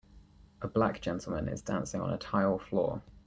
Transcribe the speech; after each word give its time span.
A 0.63 0.67
black 0.67 0.99
gentleman 0.99 1.47
is 1.47 1.61
dancing 1.61 2.01
on 2.01 2.09
a 2.11 2.17
tile 2.17 2.57
floor. 2.57 3.03